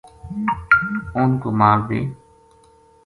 [1.19, 1.99] ان کو مال بے